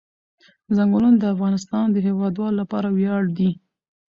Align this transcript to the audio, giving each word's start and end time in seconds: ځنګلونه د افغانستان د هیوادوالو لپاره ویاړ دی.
ځنګلونه 0.75 1.17
د 1.19 1.23
افغانستان 1.35 1.85
د 1.91 1.97
هیوادوالو 2.07 2.59
لپاره 2.61 2.87
ویاړ 2.97 3.23
دی. 3.37 3.49